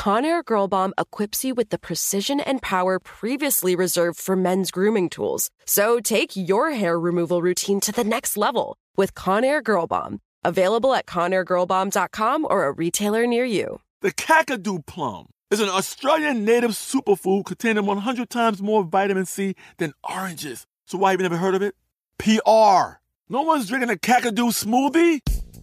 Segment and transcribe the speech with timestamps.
[0.00, 5.10] Conair Girl Bomb equips you with the precision and power previously reserved for men's grooming
[5.10, 5.50] tools.
[5.66, 10.20] So take your hair removal routine to the next level with Conair Girl Bomb.
[10.42, 13.82] Available at ConairGirlBomb.com or a retailer near you.
[14.00, 19.92] The Kakadu plum is an Australian native superfood containing 100 times more vitamin C than
[20.02, 20.66] oranges.
[20.86, 21.74] So why have you never heard of it?
[22.16, 23.02] PR.
[23.28, 25.39] No one's drinking a Kakadu smoothie?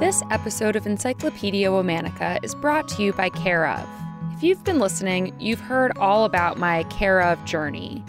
[0.00, 3.86] This episode of Encyclopedia Womanica is brought to you by Care of.
[4.32, 8.02] If you've been listening, you've heard all about my Care of journey.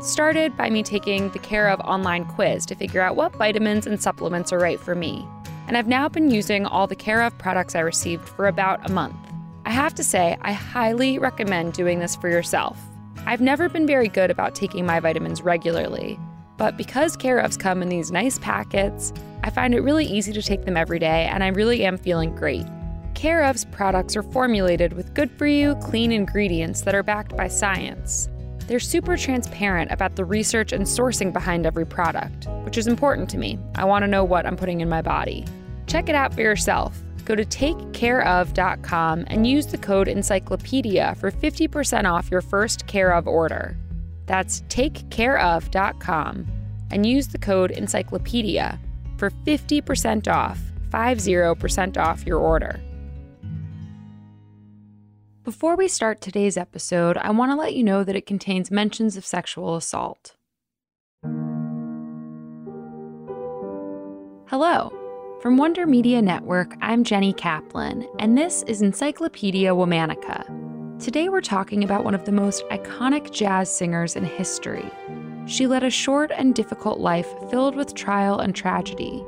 [0.00, 4.02] Started by me taking the Care of online quiz to figure out what vitamins and
[4.02, 5.24] supplements are right for me.
[5.68, 8.92] And I've now been using all the Care of products I received for about a
[8.92, 9.14] month.
[9.64, 12.80] I have to say, I highly recommend doing this for yourself.
[13.26, 16.18] I've never been very good about taking my vitamins regularly,
[16.56, 19.12] but because Care ofs come in these nice packets,
[19.48, 22.36] I find it really easy to take them every day, and I really am feeling
[22.36, 22.66] great.
[23.14, 27.48] Care of's products are formulated with good for you, clean ingredients that are backed by
[27.48, 28.28] science.
[28.66, 33.38] They're super transparent about the research and sourcing behind every product, which is important to
[33.38, 33.58] me.
[33.74, 35.46] I want to know what I'm putting in my body.
[35.86, 37.02] Check it out for yourself.
[37.24, 43.26] Go to takecareof.com and use the code encyclopedia for 50% off your first Care of
[43.26, 43.78] order.
[44.26, 46.46] That's takecareof.com
[46.90, 48.78] and use the code encyclopedia
[49.18, 52.80] for 50% off, 50% off your order.
[55.44, 59.16] Before we start today's episode, I want to let you know that it contains mentions
[59.16, 60.36] of sexual assault.
[64.48, 64.94] Hello.
[65.40, 70.44] From Wonder Media Network, I'm Jenny Kaplan, and this is Encyclopedia Womanica.
[70.98, 74.90] Today we're talking about one of the most iconic jazz singers in history,
[75.48, 79.24] she led a short and difficult life filled with trial and tragedy.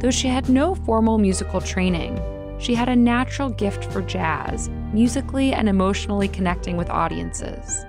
[0.00, 2.20] Though she had no formal musical training,
[2.58, 7.86] she had a natural gift for jazz, musically and emotionally connecting with audiences.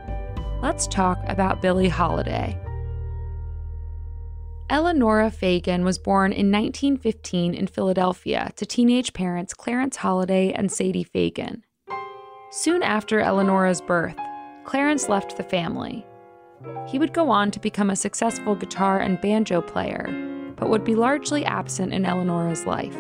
[0.62, 2.58] Let's talk about Billie Holiday.
[4.70, 11.04] Eleanora Fagan was born in 1915 in Philadelphia to teenage parents Clarence Holiday and Sadie
[11.04, 11.64] Fagan.
[12.52, 14.16] Soon after Eleanora's birth,
[14.64, 16.06] Clarence left the family.
[16.88, 20.08] He would go on to become a successful guitar and banjo player,
[20.56, 22.98] but would be largely absent in Eleanora's life.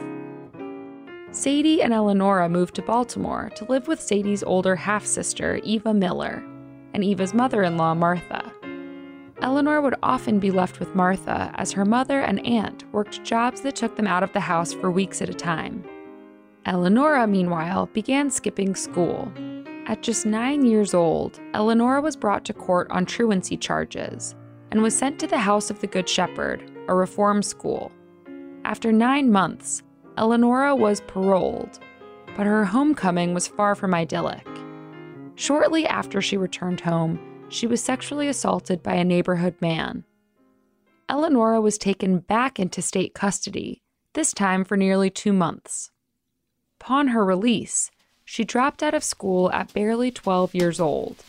[1.31, 6.43] Sadie and Eleanora moved to Baltimore to live with Sadie's older half sister, Eva Miller,
[6.93, 8.51] and Eva's mother in law, Martha.
[9.41, 13.75] Eleanor would often be left with Martha as her mother and aunt worked jobs that
[13.75, 15.83] took them out of the house for weeks at a time.
[16.65, 19.31] Eleanora, meanwhile, began skipping school
[19.87, 24.35] at just nine years old, Eleanora was brought to court on truancy charges
[24.71, 27.91] and was sent to the House of the Good Shepherd, a reform school.
[28.63, 29.83] After nine months,
[30.17, 31.79] Eleanora was paroled,
[32.37, 34.47] but her homecoming was far from idyllic.
[35.35, 37.19] Shortly after she returned home,
[37.49, 40.05] she was sexually assaulted by a neighborhood man.
[41.09, 43.81] Eleanora was taken back into state custody,
[44.13, 45.91] this time for nearly two months.
[46.79, 47.91] Upon her release,
[48.31, 51.21] she dropped out of school at barely 12 years old.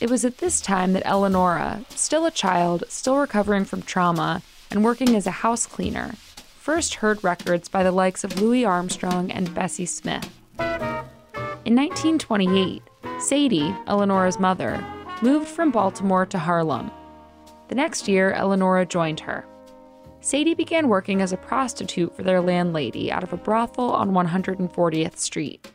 [0.00, 4.40] It was at this time that Eleanora, still a child, still recovering from trauma,
[4.70, 6.14] and working as a house cleaner,
[6.58, 10.26] first heard records by the likes of Louis Armstrong and Bessie Smith.
[11.66, 12.82] In 1928,
[13.18, 14.82] Sadie, Eleanora's mother,
[15.20, 16.90] moved from Baltimore to Harlem.
[17.68, 19.44] The next year, Eleanora joined her.
[20.22, 25.18] Sadie began working as a prostitute for their landlady out of a brothel on 140th
[25.18, 25.70] Street.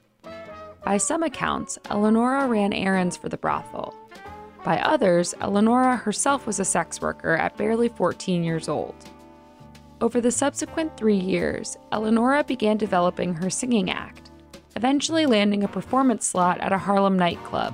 [0.84, 3.96] By some accounts, Eleanora ran errands for the brothel.
[4.66, 8.96] By others, Eleanora herself was a sex worker at barely 14 years old.
[10.02, 14.30] Over the subsequent three years, Eleanora began developing her singing act,
[14.76, 17.74] eventually landing a performance slot at a Harlem nightclub.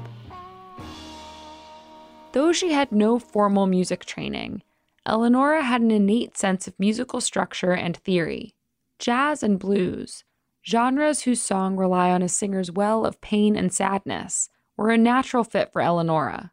[2.34, 4.62] Though she had no formal music training,
[5.08, 8.54] Eleanora had an innate sense of musical structure and theory.
[9.00, 10.24] Jazz and blues,
[10.70, 15.44] genres whose song rely on a singer's well of pain and sadness, were a natural
[15.44, 16.52] fit for Eleanora.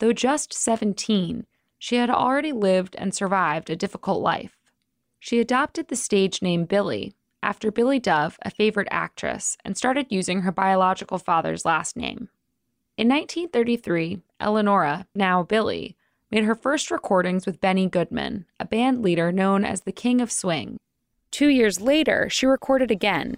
[0.00, 1.46] Though just 17,
[1.78, 4.58] she had already lived and survived a difficult life.
[5.18, 10.42] She adopted the stage name Billie after Billie Dove, a favorite actress, and started using
[10.42, 12.28] her biological father's last name.
[12.98, 15.96] In 1933, Eleanora, now Billie,
[16.30, 20.30] made her first recordings with Benny Goodman, a band leader known as the King of
[20.30, 20.78] Swing.
[21.30, 23.36] Two years later, she recorded again,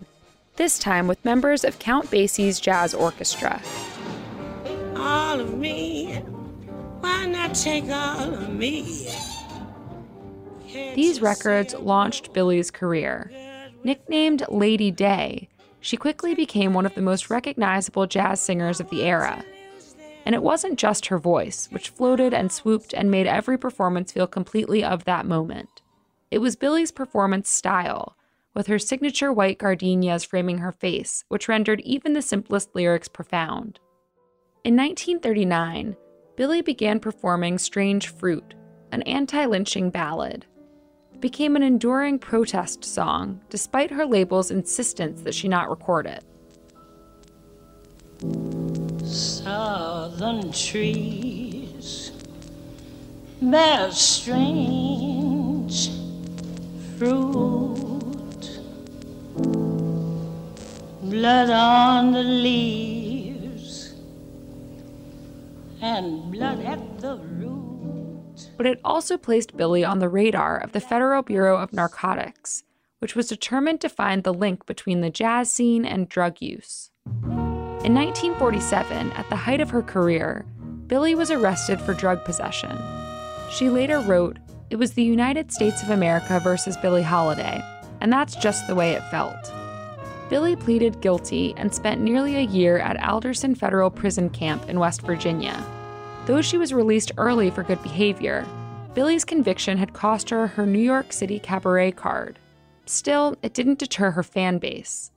[0.56, 3.60] this time with members of Count Basie's jazz orchestra.
[4.96, 6.14] All of me,
[7.00, 9.08] why not take all of me?
[10.94, 13.30] These records launched Billie's career.
[13.84, 15.48] Nicknamed Lady Day,
[15.80, 19.44] she quickly became one of the most recognizable jazz singers of the era.
[20.24, 24.26] And it wasn't just her voice, which floated and swooped and made every performance feel
[24.26, 25.82] completely of that moment.
[26.32, 28.16] It was Billie's performance style,
[28.56, 33.78] with her signature white gardenias framing her face, which rendered even the simplest lyrics profound.
[34.64, 35.94] In 1939,
[36.36, 38.54] Billie began performing Strange Fruit,
[38.92, 40.46] an anti lynching ballad.
[41.12, 46.24] It became an enduring protest song, despite her label's insistence that she not record it.
[49.06, 52.10] Southern trees
[53.42, 55.90] bear strange
[56.96, 57.95] fruit,
[61.10, 63.94] blood on the leaves,
[65.80, 68.50] and blood at the root.
[68.56, 72.64] But it also placed Billie on the radar of the Federal Bureau of Narcotics,
[72.98, 76.90] which was determined to find the link between the jazz scene and drug use.
[77.84, 80.44] In 1947, at the height of her career,
[80.86, 82.76] Billie was arrested for drug possession.
[83.50, 84.38] She later wrote,
[84.70, 87.62] It was the United States of America versus Billie Holiday,
[88.00, 89.52] and that's just the way it felt.
[90.28, 95.02] Billie pleaded guilty and spent nearly a year at Alderson Federal Prison Camp in West
[95.02, 95.64] Virginia.
[96.26, 98.44] Though she was released early for good behavior,
[98.92, 102.40] Billie's conviction had cost her her New York City cabaret card.
[102.86, 105.12] Still, it didn't deter her fan base.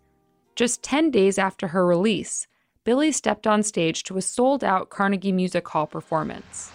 [0.56, 2.46] Just 10 days after her release,
[2.84, 6.72] Billie stepped on stage to a sold out Carnegie Music Hall performance.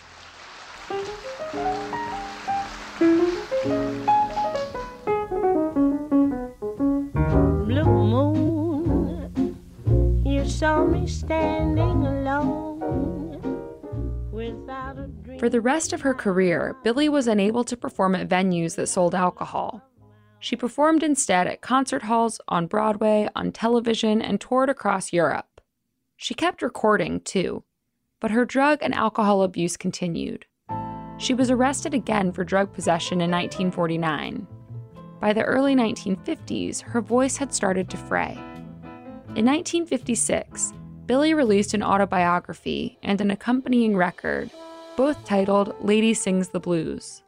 [15.39, 19.15] For the rest of her career, Billie was unable to perform at venues that sold
[19.15, 19.83] alcohol.
[20.39, 25.61] She performed instead at concert halls, on Broadway, on television, and toured across Europe.
[26.17, 27.63] She kept recording, too,
[28.21, 30.47] but her drug and alcohol abuse continued.
[31.19, 34.47] She was arrested again for drug possession in 1949.
[35.21, 38.39] By the early 1950s, her voice had started to fray.
[39.37, 40.73] In 1956,
[41.07, 44.49] Billie released an autobiography and an accompanying record,
[44.97, 47.25] both titled Lady Sings the Blues.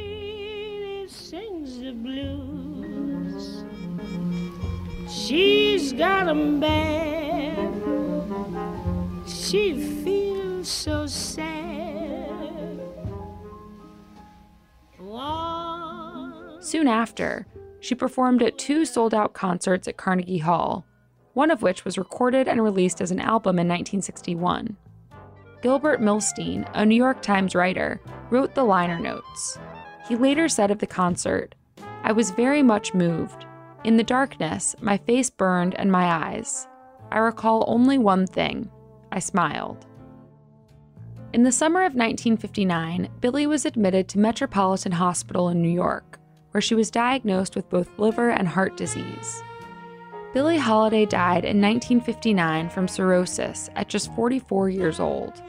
[0.00, 3.64] Lady sings the blues.
[5.06, 7.74] She's got 'em bad.
[9.28, 11.44] She feels so sad.
[16.60, 17.46] Soon after,
[17.84, 20.86] she performed at two sold out concerts at Carnegie Hall,
[21.34, 24.74] one of which was recorded and released as an album in 1961.
[25.60, 28.00] Gilbert Milstein, a New York Times writer,
[28.30, 29.58] wrote the liner notes.
[30.08, 31.54] He later said of the concert,
[32.02, 33.44] I was very much moved.
[33.84, 36.66] In the darkness, my face burned and my eyes.
[37.12, 38.70] I recall only one thing
[39.12, 39.84] I smiled.
[41.34, 46.18] In the summer of 1959, Billie was admitted to Metropolitan Hospital in New York,
[46.54, 49.42] where she was diagnosed with both liver and heart disease.
[50.32, 55.42] Billie Holiday died in 1959 from cirrhosis at just 44 years old.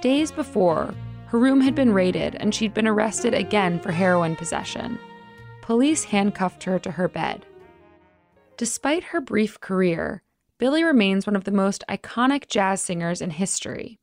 [0.00, 0.92] Days before,
[1.26, 4.98] her room had been raided and she'd been arrested again for heroin possession.
[5.62, 7.46] Police handcuffed her to her bed.
[8.56, 10.24] Despite her brief career,
[10.58, 14.00] Billie remains one of the most iconic jazz singers in history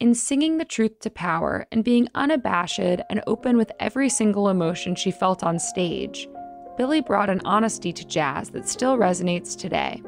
[0.00, 4.94] in singing the truth to power and being unabashed and open with every single emotion
[4.94, 6.28] she felt on stage,
[6.76, 10.02] Billie brought an honesty to jazz that still resonates today.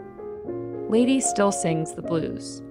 [0.89, 2.63] Lady still sings the blues.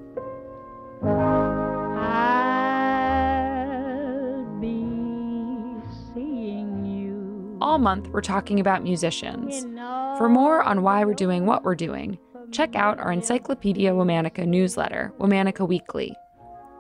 [7.61, 9.63] All month, we're talking about musicians.
[10.17, 12.19] For more on why we're doing what we're doing,
[12.51, 16.15] check out our Encyclopedia Womanica newsletter, Womanica Weekly.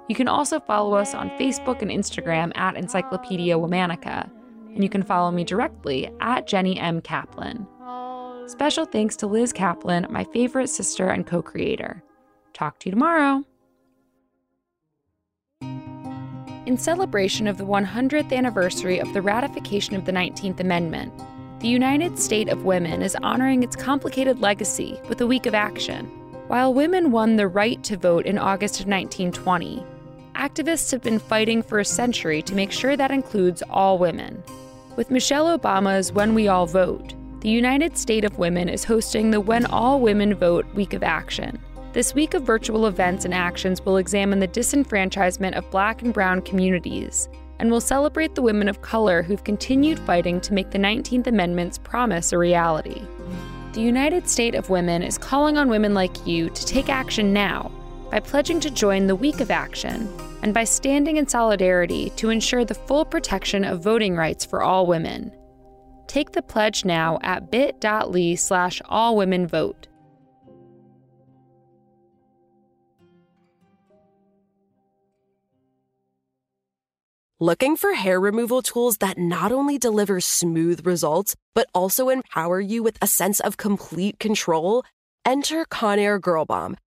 [0.07, 4.29] You can also follow us on Facebook and Instagram at Encyclopedia Womanica,
[4.73, 7.01] and you can follow me directly at Jenny M.
[7.01, 7.67] Kaplan.
[8.47, 12.03] Special thanks to Liz Kaplan, my favorite sister and co creator.
[12.53, 13.43] Talk to you tomorrow.
[16.67, 21.11] In celebration of the 100th anniversary of the ratification of the 19th Amendment,
[21.59, 26.05] the United State of Women is honoring its complicated legacy with a week of action.
[26.47, 29.83] While women won the right to vote in August of 1920,
[30.45, 34.43] activists have been fighting for a century to make sure that includes all women.
[34.95, 39.41] With Michelle Obama's When We All Vote, the United State of Women is hosting the
[39.41, 41.59] When All Women Vote Week of Action.
[41.93, 46.43] This week of virtual events and actions will examine the disenfranchisement of Black and Brown
[46.43, 51.25] communities and will celebrate the women of color who've continued fighting to make the 19th
[51.25, 53.01] Amendment's promise a reality.
[53.73, 57.71] The United State of Women is calling on women like you to take action now
[58.11, 60.07] by pledging to join the Week of Action
[60.45, 64.85] and by standing in solidarity to ensure the full protection of voting rights for all
[64.85, 65.31] women.
[66.05, 69.87] Take the pledge now at bit.ly slash allwomenvote.
[77.39, 82.83] Looking for hair removal tools that not only deliver smooth results, but also empower you
[82.83, 84.83] with a sense of complete control?
[85.25, 86.77] Enter Conair Girl Bomb,